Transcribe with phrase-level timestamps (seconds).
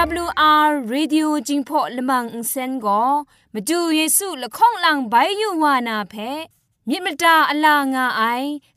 [0.00, 3.02] AWR Radio จิงพอลมังอินเซนก็
[3.52, 6.14] มาดูเยซูละข้องหลังใบยูวานาเพ
[6.88, 8.22] มิมตาอลางาไอ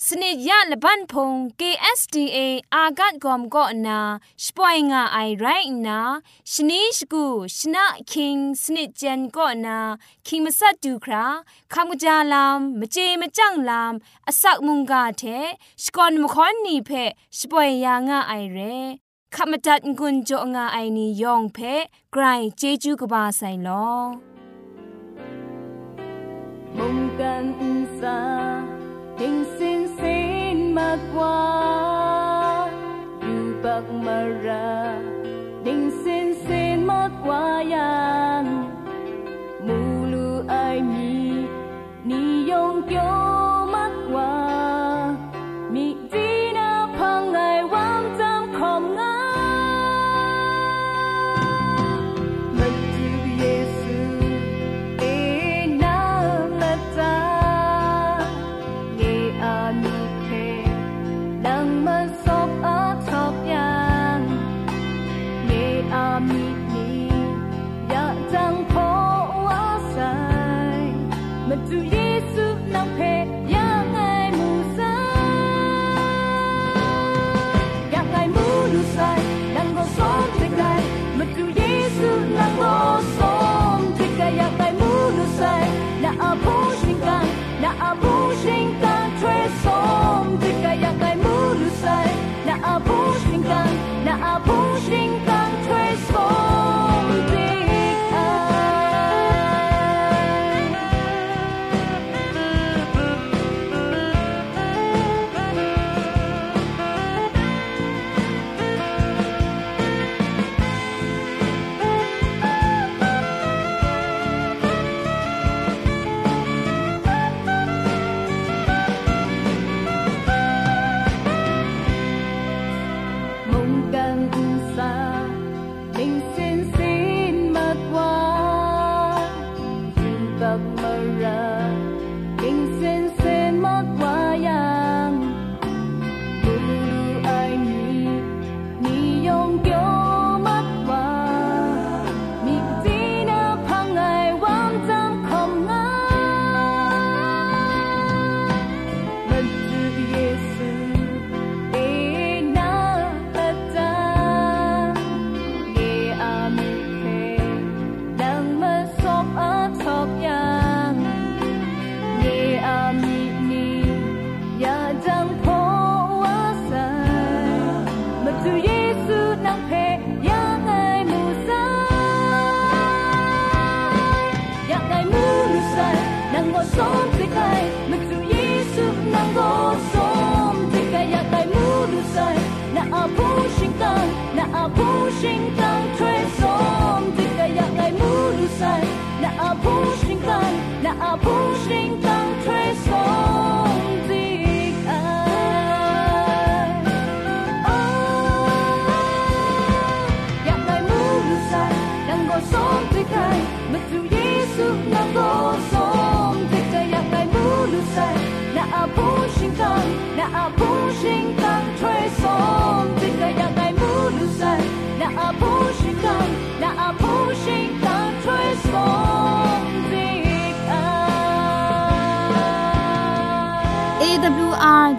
[0.06, 2.38] สนิยะละบันพง KSTA
[2.74, 4.00] อากัดกอมก็นา
[4.44, 5.46] สปอยงาไอไร
[5.88, 6.00] นา
[6.52, 7.26] ชนิชกู
[7.58, 9.78] ชนะคิงสนิจันก็นา
[10.28, 11.26] คิงมัสัดดูครา
[11.74, 13.94] คำกจาลามมเจมจังลาม
[14.28, 15.24] อสักมุงกาเท
[15.84, 16.92] สกอนมคอนนีเพ
[17.38, 18.60] สปอยยางาไอเร
[19.38, 21.60] ขมจัดกุญจงาไอนียองเพ
[22.14, 22.26] ไกร
[22.58, 23.70] เจจูกบาไซล
[26.78, 27.46] มงกัน
[28.00, 28.20] ซา
[29.20, 30.20] ทิงสินสิ
[30.56, 31.40] นมากว่า
[33.22, 34.70] อยู่ปักมารา
[35.66, 38.13] ดิงสินสินมากว่ายา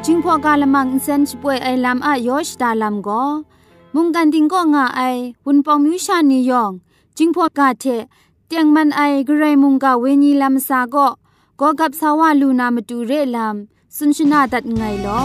[0.07, 3.23] จิงพอกาลมังอินเซนช่วยไอลำอายอชดาลำก็
[3.95, 5.03] มุงกันดิงก็ง่าไอ
[5.45, 6.73] วุนปองมิวชานียอง
[7.17, 7.85] จิงพอกาเท
[8.47, 11.09] เตียงมันไอกระไรมุงกาเวนีลำสาก็
[11.61, 15.23] ก็กับสาวาลูนามาดูเรลำ สุนชนาดัดไงลอ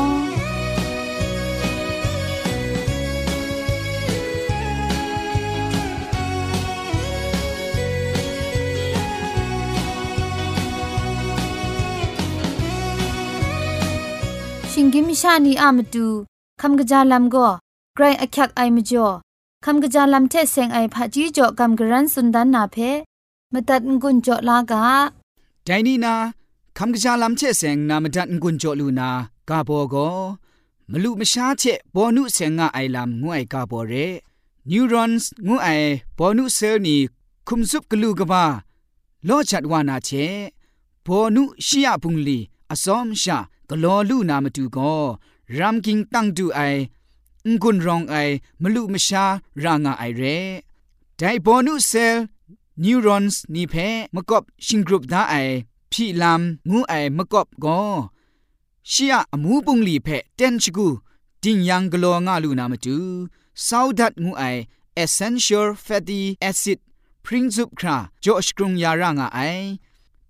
[14.71, 16.07] ชิงกิมชานีอามตู
[16.61, 17.47] คำกะจาลัมก็
[17.95, 19.07] ไกรอักยักไอมจ่อ
[19.65, 22.77] คำกระจาลำเทเซงไอผาจีจ่อคำกระรันสุนดันนาเพ
[23.53, 24.83] มตัดงุนจ่อลากา
[25.65, 26.15] ไดนี่นา
[26.81, 29.09] คำกระจาลำเชเสงนามดันกุญจลูนา
[29.49, 29.95] กาโบโก
[30.91, 33.93] มลุมชาเชบอนุเสงงาไอลำงวยกาโบเร
[34.69, 35.67] นิวรอนส์งูไอ
[36.17, 36.97] บอนุเซลนี
[37.47, 38.45] คุมซุปกลูกบา
[39.27, 40.09] ลอจัดวานาเช
[41.05, 42.39] บอนุชิยาพุงลี
[42.71, 43.37] อสอมชา
[43.69, 44.77] กลอลูนามดูโก
[45.57, 46.59] รัมกิงตั้งดูไอ
[47.61, 48.15] งุนรองไอ
[48.61, 49.25] มลุมชา
[49.63, 50.23] รางาไอเร
[51.17, 52.15] ไดบอนุเซล
[52.83, 53.73] นิวรอนส์นี่เพ
[54.13, 55.35] มกอบชิงกรุปดาไอ
[55.91, 57.93] ဖြီလမ်ငူအိုင်မကော့ကော
[58.91, 60.87] ရှီယအမှုပုန်လီဖက်တန်ချကူ
[61.43, 62.97] တင်ယံဂလောငါလူနာမတူ
[63.65, 64.61] ဆောက်ဒတ်ငူအိုင်
[65.03, 66.79] essential fatty acid
[67.25, 69.59] princip kra josh krung ya ra nga ai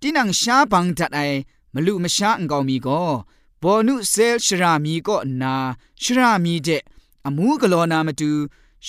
[0.00, 1.32] tinang sha bang dat ai
[1.74, 3.10] မလူမရှားအကောင်မီကော
[3.62, 5.54] ဘောနုဆဲရှရာမီကောနာ
[6.02, 6.82] ရှရာမီတဲ့
[7.26, 8.30] အမှုကလောနာမတူ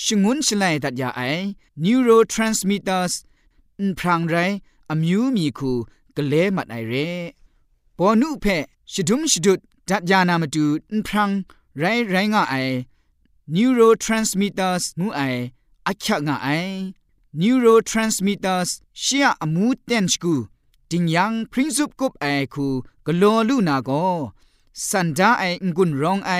[0.00, 1.44] ရှငွန်းရှလိုက်တတ်ရအိုင်
[1.82, 3.14] neurotransmitters
[3.98, 4.54] ဖရန်ရိုင်
[4.92, 5.70] အမျိုးမီခု
[6.16, 6.94] กะเลมัดไอเร
[7.98, 8.46] ปอนุเพ
[8.92, 11.30] ชดุมชดุดจัดยานามาดูนพรัง
[11.78, 12.54] ไรไรงาไอ
[13.54, 15.20] neurotransmitters มูไอ
[15.86, 16.48] อักขะงาไอ
[17.40, 18.70] neurotransmitters
[19.00, 20.34] เชียอมูเตนชกู
[20.90, 22.66] ติงยังพริ้งซุปกุบไอคู
[23.06, 23.90] กะโลลุนาโก
[24.88, 25.44] สันดาไอ
[25.76, 26.32] งุนรองไอ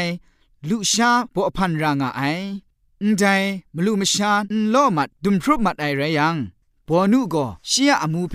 [0.69, 2.23] ลุชาปอพันรางาไอ
[3.03, 3.25] อันใด
[3.75, 4.33] มลุมชา
[4.75, 6.37] ลอมัดดุมพรุมัดไอไรยัง
[6.87, 7.37] ปอนุโก
[7.69, 8.35] เชียอมูเพ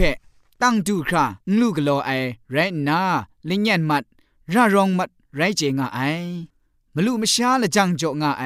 [0.61, 1.25] ตั้งดูครา
[1.59, 2.11] ลูกโลไอ
[2.51, 2.57] ไร
[2.87, 2.99] นา
[3.49, 4.03] ลิญญนมัด
[4.53, 5.99] ร่ารองมัดไรเจงาไอ
[6.95, 8.43] มลูมชาละจังจงาไอ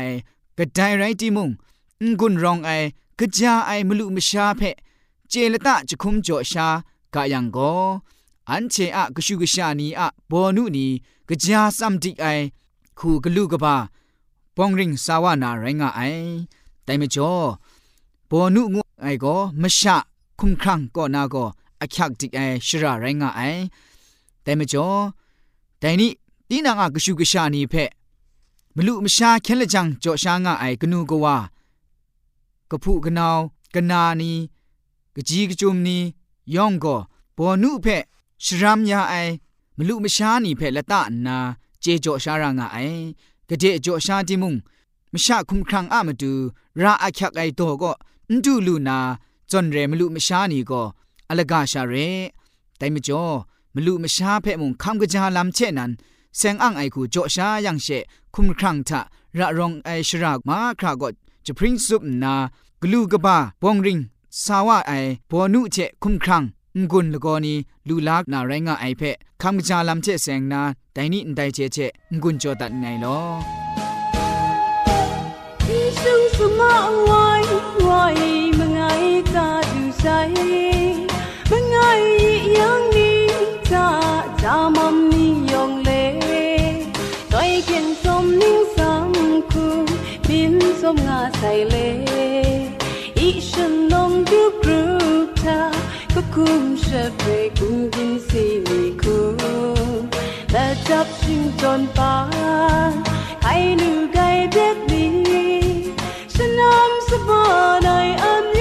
[0.58, 1.50] กระไดไรติมุง
[2.20, 2.70] กุนรองไอ
[3.20, 4.62] กระจาไอมลูมชาเพ
[5.30, 6.68] เจละตะจะคุมจอชา
[7.14, 7.58] กะยังโก
[8.50, 10.88] อันเชอะกชุกชานีอะบอนุนี
[11.30, 12.26] กระจาสัมดิไอ
[13.00, 13.76] คูกลูกบา
[14.56, 16.02] ปองริงสาวนาไรงาไอ
[16.84, 17.34] แต่มจ่อ
[18.30, 19.26] บอนุงไอโก
[19.62, 19.96] มชา
[20.40, 21.36] คุมครังก็นาโก
[21.84, 23.62] အချက်တိအရှရာရိုင်းငါအိုင်
[24.46, 25.02] တဲမကျော်
[25.82, 26.08] ဒိုင်နိ
[26.50, 27.92] တင်းနာငါကရှုကရှာနေဖက်
[28.76, 31.26] မလူမရှာခဲလက်ကြောင့်ကြော်ရှာငါအိုင်ကနုကဝ
[32.72, 33.42] ကဖုကနောင်
[33.76, 34.32] ကနာနီ
[35.16, 35.98] ကကြီးကကြုံနီ
[36.56, 37.00] ယောင်ကော
[37.38, 38.04] ဘောနုဖက်
[38.44, 39.34] ရှရမ်ယာအိုင်
[39.78, 40.94] မလူမရှာနီဖက်လက်တ
[41.26, 41.38] နာ
[41.84, 43.02] ကျေကြော်ရှာရငါအိုင်
[43.50, 44.54] ကတဲ့ကြော်ရှာတိမုံ
[45.14, 46.32] မရှာခုမခန့်အမတူ
[46.82, 47.96] ရာအခက်အိုက်တော့ကော
[48.30, 48.98] အန်တူလူနာ
[49.50, 50.86] ဇွန်ရဲမလူမရှာနီကော
[51.32, 52.30] ตูราอะคักไอโตก็อันดูลูนาจนเรมลุมชานีก็อลกาชาเร
[52.78, 53.34] แต่มจ่อ
[53.74, 55.92] มลุมชาเพมุงคำกะจาลำเชนัน
[56.38, 57.88] เซงอังไอคูจ่อชายังเช
[58.34, 59.02] คุมครังทะ
[59.38, 61.10] ระรองไอชรากมาคราก็
[61.46, 62.34] จะพริ้งซุปนา
[62.82, 64.00] กลูกบ้าบองริง
[64.44, 64.94] สาวะไอ
[65.30, 66.44] ปอนุเจคุมครัง
[66.78, 67.54] งกุนละกอนี
[67.88, 69.02] ลูลากนาไรงะไอเพ
[69.42, 70.62] คำจาลำเจแสงนา
[70.94, 71.78] ไดนี่ไดเจเจ
[72.14, 73.20] งกุนจอตัดไงลอ
[75.66, 76.74] ที่ซึ่งสมา
[77.06, 77.26] ไว้
[77.84, 78.04] ไว้
[78.58, 78.80] มึงไง
[79.34, 80.06] ตาดูใส
[82.60, 83.24] ยังนี้
[83.72, 83.90] ตา
[84.44, 85.92] จามัมนี่ยองเล
[87.32, 89.10] ต้อยเขียนสมนิ่งสัง
[89.52, 89.66] คู
[90.28, 91.76] บินสมงาใส่เล
[93.50, 94.84] ฉันลงยุบรู
[95.26, 95.60] ปเธอ
[96.14, 97.26] ก็คุ้มเชื่อไป
[97.60, 99.42] กูกินสิมีคุม
[100.52, 102.16] และจับชิงจนปา
[102.90, 102.92] น
[103.44, 105.08] ให้ลูไก่เด็ดดี
[106.34, 107.46] ฉันนำสบา
[108.06, 108.46] ยอัน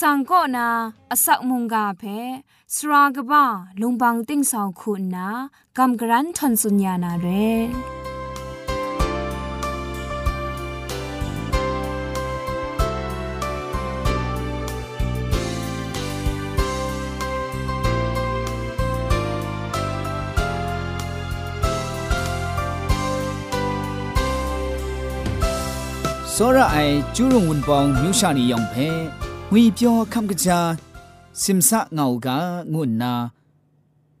[0.00, 0.68] สังก็นา
[1.10, 2.02] อสักมุงกาเพ
[2.74, 3.44] สรากบ้า
[3.80, 5.28] ลุงบังติ้งสองคุณนา
[5.78, 7.26] กำกรันทนสุญญานาเร
[26.34, 29.19] စောရအိုင်ကျူးရုံဝန်ပောင်မြူရှာနေယောင်ဖဲ
[29.53, 30.59] งุยเปียคำกระจา
[31.41, 32.37] สิมสะเงากา
[32.73, 33.13] งุนนา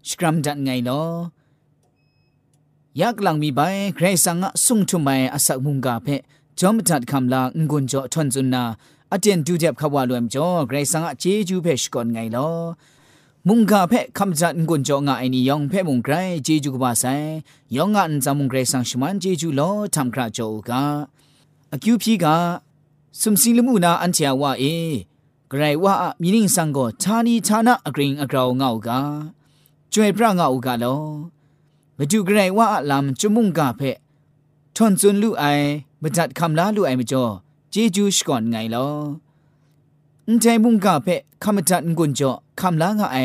[0.07, 0.91] สกรัมจัดไงล
[2.97, 3.61] อยากหลังมีใบ
[3.95, 6.07] ใครสังะสุงทุมไมอสักมุงกาเพ
[6.59, 8.63] จอมจัดคำลางุนจ่อทนจุนนา
[9.11, 12.49] อาเจนดูเจ็บขวาลวมจ่อใครสังะเจจูเพชก่อนไงลอ
[13.47, 17.03] มุงกาเพคคำจัดงุนจองไงนี่ยองเพมุงไกรจีจูกบาไซ
[17.75, 19.61] ยองอันจามุงไกรสังชมันจีจูโล
[19.93, 20.83] ทำคราโจกา
[21.71, 22.35] อคิวพีกา
[23.21, 24.65] สมศิลมูนาอันเชียวว่าเอ
[25.51, 28.99] กไรว่ามีนิ่งสังก็ชานีชานะอกรีงกราวเงากา
[29.93, 30.95] จวยพระเงากาโลอ
[31.97, 33.81] มาดูกไรว่าลำจมุงกาเพ
[34.75, 35.43] ทอนซุนลู่ไอ
[36.01, 37.23] มาจัดคำลาลู่ไอมจ่อ
[37.71, 38.87] เจจูสก่อนไงลอ
[40.27, 41.07] อุ้ใจมุงกาเพ
[41.43, 43.17] คำจัดงุนจ่อคำลางไอ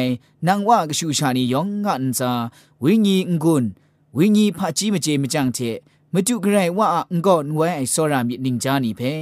[0.47, 2.31] นางว่ากชูชานียองงานซา
[2.83, 3.65] วิญญงกุน
[4.17, 5.59] วิญีพระจีมาเจมาจังเท
[6.14, 9.14] မတုဂရိုင်ဝါအငေါနဝဲအိုင်စောရာမြင့်နင်းကြနီဖဲ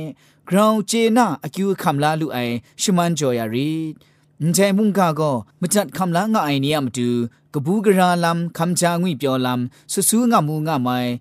[0.47, 3.69] ဂရောင်ကျေနာအကျူခမ်လာလူအိုင်ရှမန်ဂျော်ယာရီ
[4.41, 7.07] အန်တဲမုန်ကာကိုမတတ်ခမ်လာငါအိုင်နီယမတူ
[7.53, 11.11] ကပူးဂရာလမ်ခမ်ချာငွေပြောလမ်ဆူဆူငါမူငါမိုင်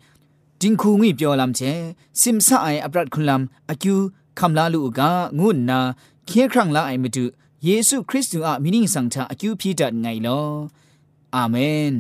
[0.61, 1.73] တင်ခုငွေပြောလမ်ချေ
[2.21, 3.95] စင်ဆာအိုင်အပရတ်ခွန်လမ်အကျူ
[4.39, 5.01] ခမ်လာလူက
[5.39, 5.79] ငုနာ
[6.29, 7.25] ခေခရန့်လာအိုင်မတူ
[7.67, 10.47] ယေရှုခရစ်တုအမီနင်းဆောင်တာအကျူဖြီတတ်ငိုင်လော
[11.35, 11.91] အာမင်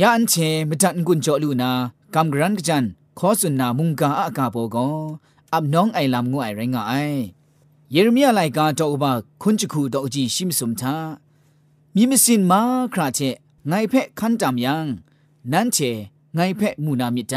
[0.00, 1.70] ယန်ချေမတန်ကွန်ကြောလူနာ
[2.15, 2.83] กำกรันกจัน
[3.19, 4.87] ขอสุนนามุงกาอากาโบกอ
[5.53, 6.93] อับน้องไอลำงูไอแรงไอ
[7.91, 10.95] เยเรมียไลกาตอกบาคุนจคูตอจีชิมสุมทา
[11.95, 12.61] มีมสินมา
[12.93, 13.19] คราเช
[13.67, 14.85] ไงเพะคันจำยัง
[15.51, 15.77] นั่นเช
[16.35, 17.33] ไงเพะมูนามิใจ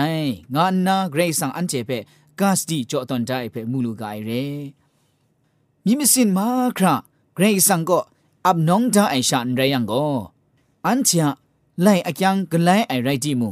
[0.54, 2.02] งานนาเกรซังอันเจเพะ
[2.40, 4.30] กาสตีจอตอนได้เพะมูลูกไอเร
[5.84, 6.46] มีมสินมา
[6.78, 6.94] ครา
[7.34, 7.98] เกรซังก็
[8.46, 10.06] อับน้องดาไอชันไรยังก็
[10.86, 11.10] อันเช
[11.82, 13.50] ไลอะยังกันไลไอไรจีมู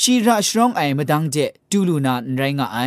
[0.00, 1.36] ชีระชรองไอมาดังเจ
[1.70, 2.78] ตูลูนาไรงไอ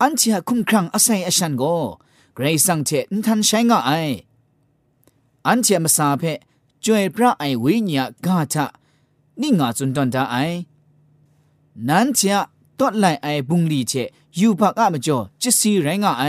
[0.00, 1.62] อันเชียคุ้มครังอาศัยอชันโก
[2.34, 3.90] เกรซังเจนทันใช้งะไอ
[5.46, 6.22] อันเชียมาซาเพ
[6.84, 8.66] จวยพระไอวิญญากาทะ
[9.40, 10.36] นี่งาจุนตอนตาไอ
[11.88, 12.36] นั้นเชีย
[12.78, 13.92] ตอดไลไอบุงลีเจ
[14.38, 16.24] ยูพักอะมจ่อจิสีไรงไอ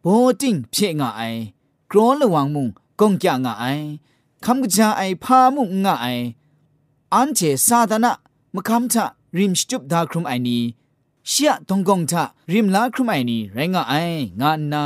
[0.00, 0.06] โบ
[0.40, 1.22] ติงเพ่งไอ
[1.90, 2.68] กรอระวังมุง
[3.00, 3.64] กงจางะไอ
[4.44, 6.06] คำกะจาไอพามุงงะไอ
[7.14, 8.12] อันเจซาดนะ
[8.55, 9.05] มคำทะ
[9.37, 10.59] ริมสตุบดาครุมไอนี
[11.29, 12.23] เชียตงกงทะ
[12.53, 13.93] ริมลาครุมไอนีไรงะไอ
[14.41, 14.83] งานนา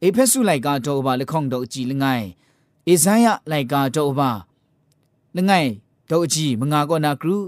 [0.00, 2.04] เอเพสุไลกาโตบาละข้องดอกจีละไง
[2.84, 4.30] เอซายะไลกาโตบา
[5.36, 5.52] ละไง
[6.10, 7.38] ดอกจีมงาก็นากรู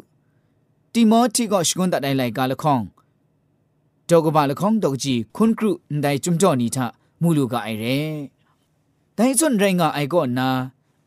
[0.92, 2.80] ติโมธีก็ชกุนตะไดไลกาละข้อง
[4.08, 6.86] ดอกบาละข้องดอกจีคุนกรุนไดจุมจ่อนีทะ
[7.20, 7.84] มูลูกาไอเร
[9.16, 10.48] ไดส่วนไรงะไอก็นา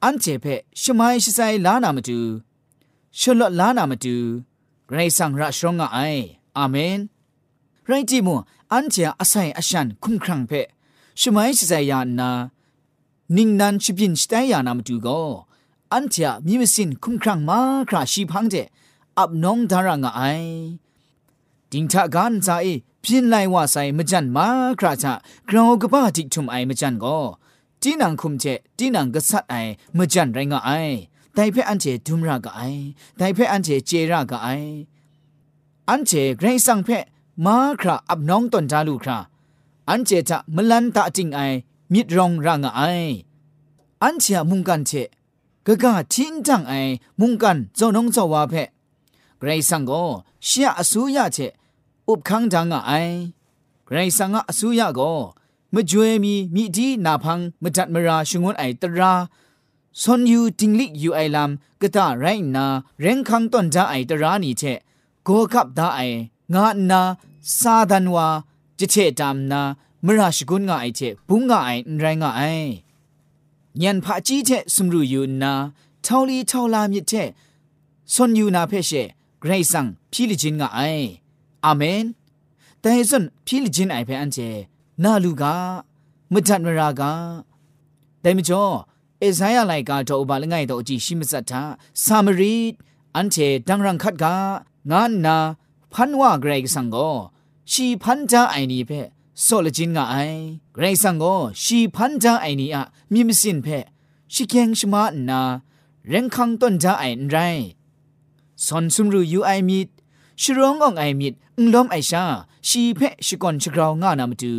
[0.03, 0.45] อันเจเพ
[0.81, 2.19] ชมายชิไซลานามาตู
[3.19, 4.15] ชลลานามาตู
[4.92, 5.98] ไรสังระชงไอ
[6.56, 7.00] อาเมน
[7.86, 8.34] ไรจิมู
[8.72, 10.52] อันเจียอาศัยอาชันคุ้มครังเพ
[11.20, 12.30] ชมัยสิใจยานา
[13.36, 15.20] นิ่งนันชิบินสตยานามาตูก็
[15.92, 18.54] อันเจียมีมสินคุ้มครังมาคราชีพังเจ
[19.18, 20.22] อับน้องดารางไอ
[21.72, 22.48] ดิงทากันใจ
[23.02, 24.46] พินไลว่าใส่มจันมา
[24.78, 25.12] คราชะ
[25.48, 27.18] กราวกบ้าติทุมไอมจันก็
[27.82, 28.44] จีนังคุมเจ
[28.78, 29.54] จีนังกษัตไอ
[29.96, 30.70] มจันไรงไอ
[31.37, 32.83] တိုင်ဖက်အန်ချေဒုမရကအိုင်
[33.19, 34.71] တိုင်ဖက်အန်ချေเจရကအိုင်
[35.89, 37.05] အန်ချေဂရိတ်ဆောင်ဖက်
[37.45, 39.17] မာခရာအပ်နောင်းတွန်တာလူခရာ
[39.89, 41.57] အန်ချေတာမလန်တာတင်အိုင်
[41.93, 43.13] မြစ်ရောင်ရငါအိုင်
[44.01, 45.01] အန်ချေမုန်ကန်ချေ
[45.65, 48.67] ဂဂချင်းတန်အိုင်မုန်ကန်ဇောနုံဇောဝါဖက်
[49.39, 50.07] ဂရိတ်ဆောင်ကို
[50.47, 51.47] ရှီယအဆူရချေ
[52.09, 53.15] ဥပခန်းတန်ငါအိုင်
[53.87, 55.17] ဂရိတ်ဆောင်ကအဆူရကို
[55.73, 59.11] မကြွေမီမိဒီနာဖန်းမတတ်မရာရှငွန်းအိုင်တရာ
[60.02, 62.26] ซอนยูติงลิกยูไอลามกะตาไร
[62.56, 62.66] นา
[63.00, 64.62] เร่งคังต้นจาไอตรานีเช
[65.24, 66.00] โกคับดาไอ
[66.54, 67.00] งานา
[67.58, 68.26] ซาดันวา
[68.78, 69.60] จิเชตามนา
[70.04, 72.42] มราชกุนงาไอเชปุงงาไอไรงาไอ
[73.82, 75.52] ยันพะจีเชสมรูยูนา
[76.04, 77.12] ทาลีเท่าลามิเช
[78.14, 78.92] ซอนยูนาเพเช
[79.40, 80.80] เกรซังพีลิจินงาไอ
[81.64, 82.06] อาเมน
[82.80, 84.38] แต่ส่วนพีลิจินไอเพอันเจ
[85.02, 85.54] นาลูกา
[86.32, 87.12] มดัดมรากา
[88.20, 88.64] แต่มจ่อ
[89.20, 91.62] เอซายาไลกาโตบาลง่ายโตจีชิมสัตถา
[92.04, 92.74] สามรีด
[93.16, 93.36] อันเท
[93.68, 94.34] ดังรังคัดกา
[94.90, 95.36] งานนา
[95.92, 96.96] พันว่าเกรกสังโก
[97.70, 98.90] ชีพันจาไอนีเพ
[99.42, 100.16] โซลจินงาไอ
[100.74, 101.24] เกรซังโก
[101.62, 102.82] ชีพันจาไอนีอะ
[103.12, 103.66] มีมสินเพ
[104.32, 105.40] ชิเกงชมานา
[106.08, 107.36] เร่งคังต้นจาไอไร
[108.64, 109.88] สอนซุมรูยูไอมิด
[110.40, 112.24] ชร้ององไอมิดอุล้อมไอชา
[112.68, 114.52] ชีเพชิกอนชกราวงานามตู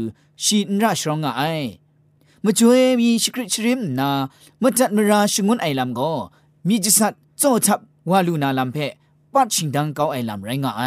[0.44, 1.44] ชีนราชรองงาไอ
[2.46, 4.10] มจ่วยมีสกริชริมนา
[4.62, 6.12] มจัดมราชงุนไอลำก็
[6.68, 7.80] มีจิสัตโจทับ
[8.10, 8.78] วาลูนาลำเพ
[9.34, 10.84] ปัดชิงดังเกาไอลำไรงาไอ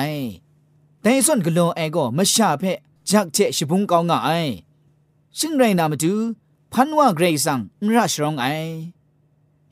[1.03, 2.65] แต่ส่วนกโลไอก็มชาเพ
[3.09, 4.31] จากเจชิบุงเกางาไอ
[5.39, 6.13] ชิงไรนามาดู
[6.73, 7.59] พันว่าเกรซัง
[7.95, 8.47] ราชรองไอ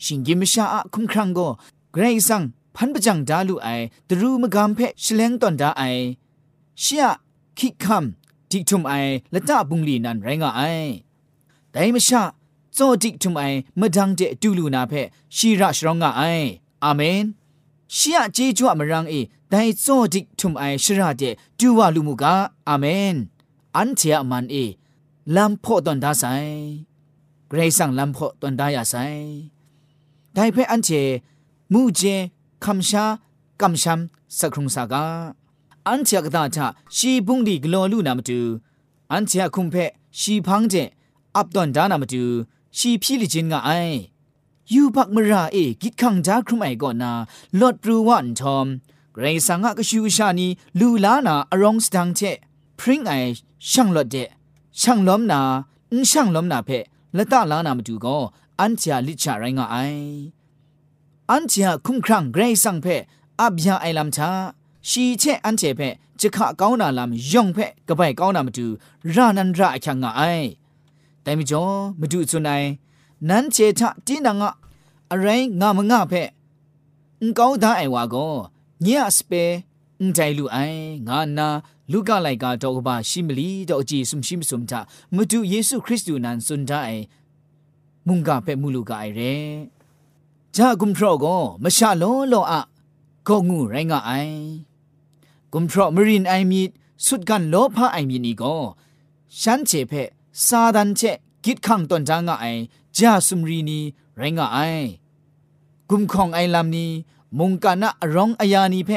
[0.04, 1.48] ชิงกิมชาอะคุมครังก็
[1.92, 2.42] เกรซัง
[2.76, 3.68] พันประจังดาลูไอ
[4.08, 5.82] ตรูมกามเพชเลงตอนดาไอ
[6.80, 7.06] เชีย
[7.58, 8.04] คิกคัม
[8.50, 8.92] ทิกทุมไอ
[9.30, 10.62] และตาบุงลีนันไรงาไอ
[11.74, 12.22] ဒိုင်မရှာ
[12.76, 16.46] ဇောတိထုမိုင်မဒန်းတဲ့အတူလူနာဖက်ရှီရရှရောင်းကအိုင်
[16.84, 17.20] အာမင်
[17.96, 19.20] ရှီယဂျေကျွမရန်းအေ
[19.52, 22.24] ဒိုင်ဇောတိထုမိုင်ရှရတဲ့တူဝလူမှုက
[22.68, 23.14] အာမင်
[23.76, 24.64] အန်ချာမန်အေ
[25.34, 26.52] လမ်ဖို့တန်ဒါဆိုင်
[27.50, 29.24] ဂရေဆန်လမ်ဖို့တန်ဒါရဆိုင်
[30.36, 31.02] ဒိုင်ဖက်အန်ချေ
[31.72, 32.14] မူဂျေ
[32.64, 33.04] ခမ်ရှာ
[33.60, 34.00] ကမ်ရှမ်
[34.38, 34.94] စခရုံစာက
[35.86, 36.58] အန်ချာကတာချ
[36.96, 38.38] ရှီဘုန်ဒီဂလောလူနာမတူ
[39.12, 40.88] အန်ချာခုံဖက်ရှီဖန်းတဲ့
[41.36, 42.24] อับดอนจอับดอนานามตู
[42.78, 43.70] ชีพี่ลิจินงาไอ
[44.72, 47.12] ยูบักมราเอกิดขังจาครุมไอก่อนนา
[47.60, 48.66] ลอดรูวันทอม
[49.12, 52.20] เกรซังะกชูชานีลูลานาอรองสตังเจ
[52.78, 53.12] พริงไอ
[53.70, 54.16] ช่างลอดเจ
[54.80, 55.40] ช่างล้อมนา
[55.92, 56.70] อุช่างล้อมนาเพ
[57.16, 58.16] ละตาลานามาดูก็
[58.60, 59.76] อันเทียลิชาไรงาไอ
[61.30, 62.86] อันเทียคุ้มครั่งเกรซังเพ
[63.40, 64.30] อับยาไอลำชา
[64.88, 65.80] ชีเชอันเจเพ
[66.20, 68.66] จะขะก้าวนาลำยองเพกะไปก้าวนามาดู
[69.14, 70.22] รานันราอคังงาไอ
[71.21, 71.63] แต่มิจ่อ
[71.99, 72.63] มาดูสุนัย
[73.29, 74.53] นั้นเจทะตีนังอะ
[75.11, 75.27] อะไร
[75.59, 76.13] งามงาเพ
[77.21, 78.15] งก้าวดาไอวาโก
[78.81, 79.31] เนียสเป
[80.01, 80.57] งใจลูไอ
[81.07, 81.47] งานา
[81.91, 84.79] ลูกาไลกาดอกบาชิมลีดอกจีสุมชิมสุมทา
[85.15, 86.89] มาดูเยซูคริสต์นั้นสุนทาไอ
[88.07, 89.21] มุงกาเปมูลูกาไอเร
[90.55, 91.25] จ้ากุมพรโก
[91.63, 92.61] มชาโลโลอะ
[93.27, 94.11] ก็งูไรงาไอ
[95.53, 96.61] กุมพรมรินไอมี
[97.05, 98.55] สุดกันโลพาไอมีนี่ก็
[99.41, 99.93] ฉันเจเพ
[100.45, 101.01] ซาดันเจ
[101.45, 102.45] กิดขังตนจางไอ
[102.97, 103.79] จ้าสุมรีนี
[104.17, 104.57] ไรงาไอ
[105.89, 106.91] กุมของไอลำนี้
[107.37, 108.91] มุงกานะร้องอายานีเพ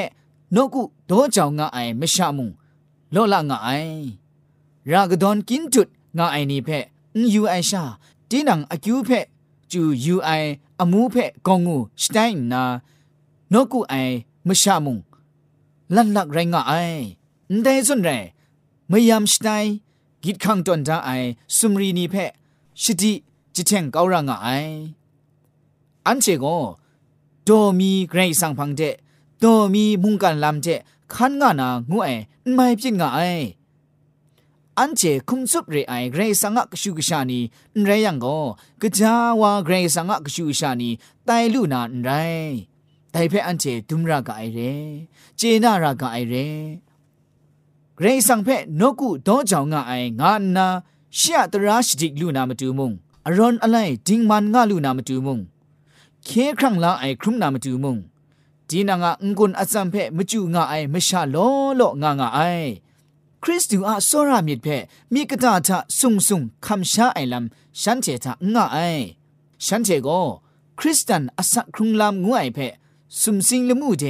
[0.55, 2.49] นกุโดเจ้างาไอไม่ชามุง
[3.11, 3.69] โลละงาไอ
[4.91, 6.69] รากดอนกินจุดงาไอนีเพ
[7.17, 7.83] นยูไอชา
[8.29, 9.09] ตีนังอคิวเพ
[9.71, 10.29] จูยูไอ
[10.79, 11.15] อมูเพ
[11.47, 12.63] กองงูสไตน์นา
[13.53, 13.93] นกุไอ
[14.45, 14.97] ไม่ชามุง
[15.95, 16.73] ลันลักไรงาไอ
[17.63, 18.09] แต่ส่วนแร
[18.87, 19.73] ไม่ยามสไตน์
[20.24, 21.10] กิดขังตนจาไอ
[21.56, 22.14] สุมรีนีเพ
[22.82, 23.12] ชิติ
[23.54, 24.48] จิเทงเการางไอ
[26.06, 26.46] อันเชโก
[27.44, 28.80] โดมีเกรซังพังเจ
[29.40, 30.66] โดมีมุงกันลำเจ
[31.12, 32.08] ขันงานางูไอ
[32.54, 33.20] ไม่พิจงไอ
[34.78, 37.40] อันเจคุมสุบเรไอเกรซังกชูกชานี
[37.84, 38.38] ไรยังก็
[38.80, 40.90] กะจาวาเกรซังกชูชานี
[41.24, 42.10] ไตลูนาไร
[43.12, 44.60] ไตเพอันเจดุมรากไอเร
[45.36, 46.34] เจนารากาไอเร
[47.96, 48.48] เกรซังเพ
[48.80, 50.66] นกุดอจาวงาไองานา
[51.16, 52.92] เชียตราชดิกลูนามาดูมุง
[53.26, 53.76] อรอนอะไร
[54.06, 55.38] ดิงมันงาลูนามาดูมุง
[56.24, 56.28] เค
[56.58, 57.96] ครั้งละไอครุมนามาดูมุง
[58.68, 61.36] ดีนางางกุนอัซัมเพมจูงาไอมชาโล
[61.76, 62.40] โลงางาไอ
[63.42, 64.68] คริสตูอาโซรามิดเพ
[65.12, 68.78] มีกตาทะสุงสุงคำชาไอลำฉันเจทะงาไอ
[69.64, 70.08] ฉันเจโก
[70.78, 72.58] คริสตันอสักครุงลำงวยเพ
[73.20, 74.04] สุมสิงละมูเจ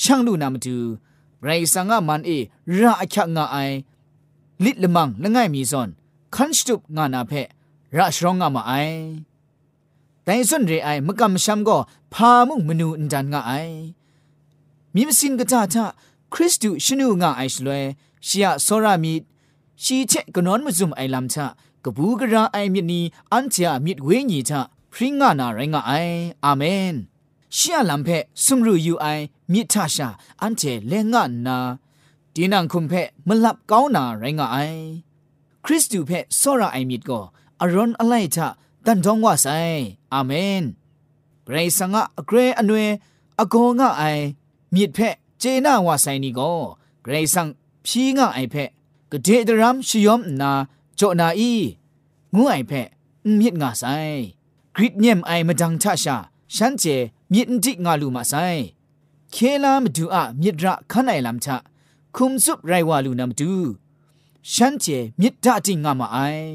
[0.00, 0.76] ช่างลูนามาดู
[1.44, 2.30] ไรสังอามันเอ
[2.78, 3.56] ราอคักงาไอ
[4.64, 5.88] ลิดละมังละง่ายมีซอน
[6.34, 7.32] คันสตุปงานาเพ
[7.96, 8.72] ราชรองงามาไอ
[10.24, 11.76] แต่ส่วนเรไอมกำช้ำก็
[12.14, 13.52] พามุงมนูอินดันงาไอ
[14.94, 15.84] มีมสินกตาทะ
[16.32, 17.82] คริสตูชนูงาไอชลวย
[18.26, 19.14] ชียโซรามี
[19.82, 21.46] ชีเชกนอนมซุมไอลำชะ
[21.84, 23.00] กบูกราไอมินี
[23.32, 24.60] อันเจียมิดเวญีชะ
[24.92, 25.92] พริงงานาไรงาไอ
[26.44, 26.94] อาเมน
[27.56, 28.08] ชียลำเพ
[28.44, 29.06] สุมรูยูไอ
[29.51, 30.09] มิทาชา
[30.41, 31.57] อันเจเลงานา
[32.33, 32.93] ดีนังคุมเพ
[33.27, 34.57] มลับก้าวนาไรงาไอ
[35.65, 37.19] คริสตูเพโซราไอมิดก็
[37.61, 38.47] อรอนอะไรชะ
[38.85, 39.47] ดันดองว่าไซ
[40.13, 40.63] อาเมน
[41.45, 42.79] เกรซังอะเกรอเนว
[43.39, 44.03] อโกงะไอ
[44.73, 44.99] มิดเพ
[45.39, 46.51] เจนาว่าไซนี่ก็
[47.03, 47.47] เกรซัง
[47.85, 48.55] พีงะไอเพ
[49.11, 50.51] กเดดรัมชิยอมนา
[50.95, 51.53] โจนาอี
[52.35, 52.71] งูไอเพ
[53.39, 53.83] มิดงาไซ
[54.75, 56.17] กริดเนียมไอมาดังทะชา
[56.55, 56.83] ฉันเจ
[57.33, 58.33] มิดดิงาลูมาไซ
[59.34, 61.48] ခေလာမဒူအမြစ်ဒရခနိုင်လမ်ချ
[62.16, 63.50] ခုမ်စုရိုင်ဝါလူနမ်ဒူ
[64.52, 66.48] ရှမ်းကျေမြစ်ဒတိငါမအိုင်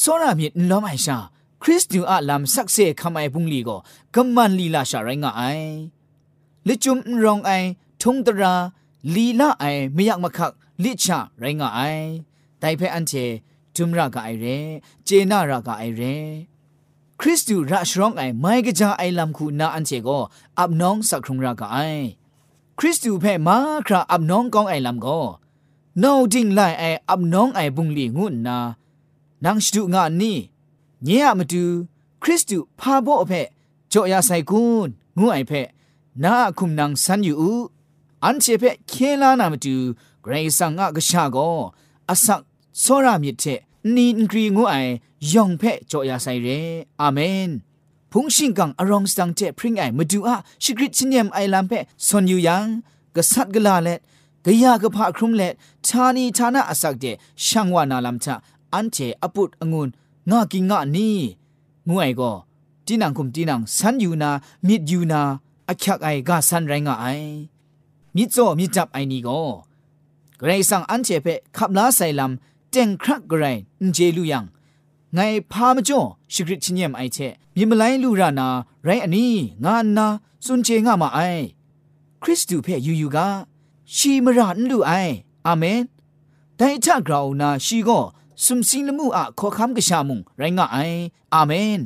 [0.00, 1.16] စောရမြစ်လောမိုင်ရှာ
[1.62, 3.80] ခရစ်တူအလမ်ဆက်ဆေခမိုင်ပုန်လီကို
[4.14, 5.70] ကမ္မန်လီလာရှာရိုင်ငါအိုင်
[6.66, 7.68] လစ်ကျုံရောင်အိုင်
[8.02, 8.52] ထုံတရာ
[9.14, 11.08] လီလာအိုင်မယက်မခက်လစ်ချ
[11.42, 12.06] ရိုင်ငါအိုင်
[12.62, 13.24] တိုင်ဖဲအန်ချေ
[13.76, 14.58] ဂျုံရာကအိုင်ရဲ
[15.08, 16.14] ဂျေနာရာကအိုင်ရဲ
[17.22, 20.18] คริสตูราชร้องไอไม่กระจาไอลำคูนาอันเจก็
[20.58, 21.76] อับน้องสักครุงรากไอ
[22.78, 23.56] คริสตูแพ่มา
[23.86, 25.20] คราอับน้องกองไอลำก็
[26.02, 28.58] นาวดิ่งไลไออับน้องไอบุงลีงุ่นนา
[29.44, 30.36] นางสตุงานนี่
[31.04, 31.64] เนี่ยมาดู
[32.22, 33.42] คริสตูพาโบอแพ่
[33.92, 35.62] จอยาไซกุนงูไอแพ่
[36.24, 37.36] นาคุมนางสันอยู่
[38.24, 39.76] อันเจแพ่เคลานามาดู
[40.22, 41.48] ไกรสังอากชาก็
[42.08, 42.40] อสัก
[42.80, 43.44] โซรามิเท
[43.94, 44.76] นีนกรีงูไอ
[45.32, 46.48] ย่องเพ่จอยาไซเร
[47.00, 47.50] อาเมน
[48.10, 52.66] พุงชิงกังอรองสังเจพริงไอมาดูอาชิกริชินียมไอลามเพ่ซอนยูยัง
[53.16, 53.98] กษัตริย์กลาเล็ด
[54.44, 55.52] กยากพะครุมเล็ด
[55.86, 57.04] ชานีชานะอสักเจ
[57.44, 58.34] ช่างวานาลามชะ
[58.74, 59.88] อันเจอปุตองุน
[60.30, 61.18] งากิงงานี่
[61.88, 62.32] งวยก็
[62.86, 64.30] ตีนังคุมตีนังสันยูนา
[64.66, 65.20] มิดยูนา
[65.68, 67.06] อคักไอกาสันไรงาไอ
[68.16, 69.40] มิดโซมิดจับไอนี่ก็
[70.38, 72.32] ไกรสังอันเจเปขับลาไซลัม
[72.70, 73.44] เจงครักไกร
[73.94, 74.44] เจลูยัง
[75.13, 75.19] ไง
[75.51, 76.01] พามจ่อ
[76.33, 77.17] ชิกริชินเยมไอเช
[77.55, 78.47] มีมไลลูรานา
[78.83, 79.33] ไรอันนี้
[79.63, 80.07] งานนา
[80.45, 81.19] สุนเจงามาไอ
[82.21, 83.27] คริสตูเพยยูยูกา
[83.95, 84.91] ชีมรานลูไอ
[85.45, 85.83] อาเมน
[86.57, 87.99] แต่ถ้ากราวนาชีก็
[88.43, 90.77] สุมสิงลมูอะขอคำกะชามุงไรงะไอ
[91.33, 91.81] อาเมน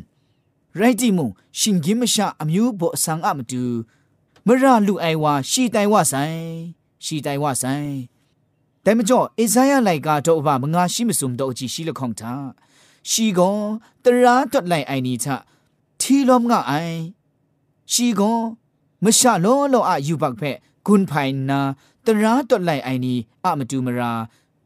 [0.77, 3.63] ไรจิมุงชิงกิมชาอมิวโบสังอะมตู
[4.45, 6.13] มราลูไอวาชีไตวาไซ
[7.03, 7.63] ชีไตวาไซ
[8.81, 12.07] แต่มจ่อเอซายาไลกาโตบะมงาชิมสุมโตจีชีละขอ
[13.03, 13.39] งทาชีโก
[14.03, 15.37] ตราตดไลไอนีทะ
[16.01, 16.73] ทีลมงะไอ
[17.91, 18.21] ชีโก
[19.03, 20.41] มชะโลโลอะยูบักเพ
[20.87, 21.11] กุนไพ
[21.49, 21.59] นา
[22.05, 24.13] ตราตดไลไอนีอะมตูมรา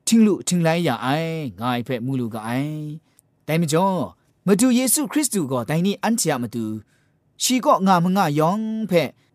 [0.08, 1.08] ทิงลุทิงไลยาไอ
[1.62, 2.50] งายเพมูลูกะไอ
[3.46, 3.88] แต่มจ่อ
[4.46, 6.66] มตูเยซูคริสต์ก็ไดนี่อันเทียมตู
[7.44, 8.92] ชีก็งามงะยองเพ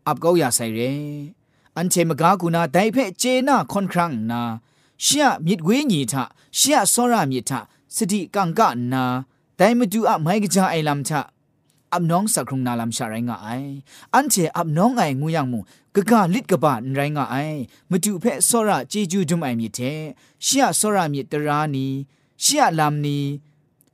[0.07, 0.81] อับเกาอย่าใส่เร
[1.77, 4.41] อันเทมกากูนาไดเพเจนาคอนครั้งนา
[5.05, 6.15] ရှရမြစ်ဝေးညီထ
[6.59, 7.53] ရှရစောရမြစ်ထ
[7.98, 9.06] สติกังกะนา
[9.58, 11.22] แต่มาดูอับไม่กจาไอลำชะ
[11.94, 13.48] อับน้องสักครุงนาลำชาไรงาไอ
[14.14, 15.60] อันเจอับน้องไองูยังมู
[15.96, 17.36] กะกะลิดกะบะไรงาไอ
[17.90, 19.80] มาดูเพะสระเจจูดุมไอมีเท
[20.46, 21.88] ชียสระมีตรานี
[22.44, 23.18] ชียลำนี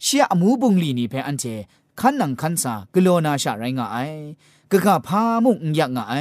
[0.06, 1.46] ชียอมูบุงลีนีเพะอันเจ
[2.00, 3.98] ขันนังขันสากโลนาชาไรงาไอ
[4.72, 6.16] กะกะพามุงยังไอ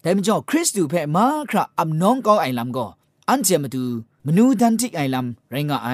[0.00, 2.86] แต่มจ่อคริสตูเพะมาคระอับน้องก็ไอลำก็
[3.28, 3.84] อันเจมาดู
[4.26, 5.88] มนูดันทิไอลำไรงาไอ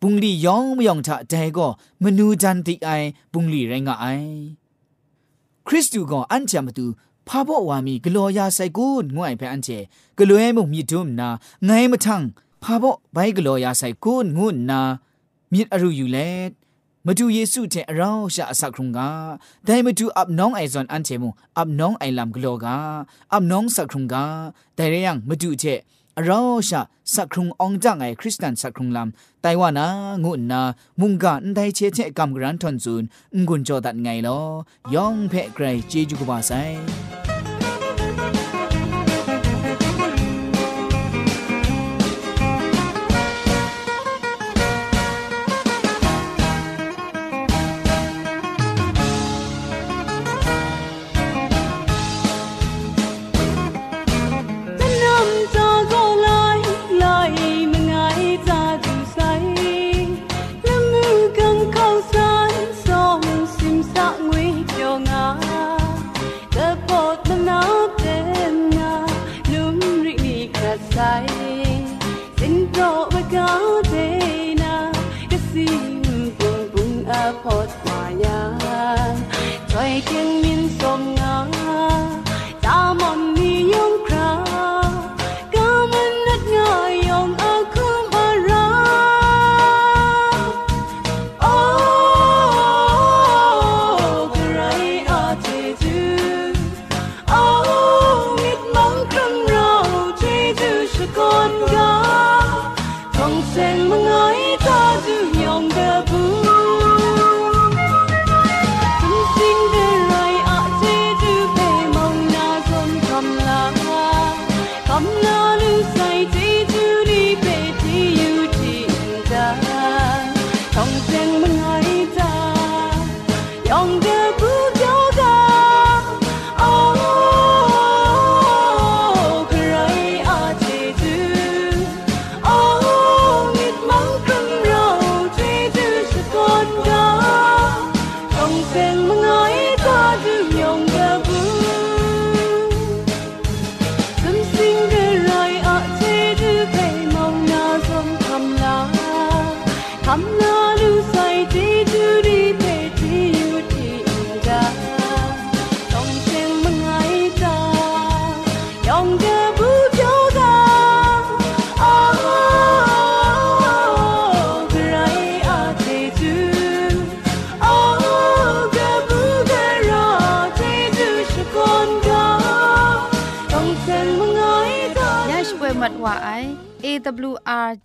[0.00, 1.66] ปุงลียองมยองทะแต่ก็
[2.02, 2.90] มนูดันติกไอ
[3.32, 4.06] ปุงลีไรงาไอ
[5.66, 6.86] คริสตูก็อันเจมาดู
[7.28, 9.68] พาบวามีกลัวยาใส่กูนงวยไปอันเจ
[10.18, 11.28] กลัวมุมีดุมนา
[11.64, 12.22] ไงมาทัง
[12.62, 14.80] พาบใบกลัวยาใส่กูนงุนนา
[15.52, 16.18] มีอรูอยู่เล
[16.50, 16.52] ด
[17.06, 19.10] มาดูเยซูเทเราชะสักครุงกา
[19.64, 22.76] ได้มาดูอับน้องไอซอนอันเจมุอับน้องไอลำกลัวกา
[23.32, 24.24] อับน้องสักครุงกา
[24.74, 25.64] แต่เรื่องมาดูเท
[26.24, 26.82] เราชะ
[27.14, 29.88] สักครุงองจังไอคริสเตียนสักครุงลำไต้หวันนะ
[30.24, 30.62] งุนนา
[31.00, 33.02] มุงกันได้เชเชกำกรันทนซูน
[33.46, 34.40] งุนจอดัดไงลอ
[34.94, 36.52] ยองเพ่ไกรเจจุกบาไซ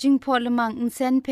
[0.00, 1.28] จิงพอลมังอินเซนเพ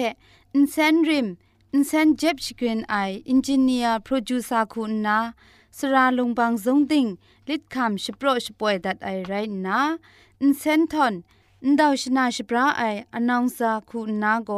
[0.55, 1.29] อินเซนริม
[1.75, 2.95] อินเซนเจ็บชกรีนไอ
[3.29, 5.19] อินจิเนียร์โปรดิวซาคุณนา
[5.77, 7.07] สราลงบางซงติง
[7.49, 9.33] ลิดคำชโปรชป่วยดัดไอไร
[9.67, 9.81] นะ
[10.43, 11.15] อินเซนทอน
[11.65, 12.83] อินดาวชนาชปราไอ
[13.15, 14.51] อนองซาคุณนาโก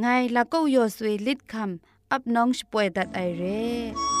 [0.00, 4.17] ไงละก็ยอสวยลิดคำอับน้องชป่วยดัดไอเร่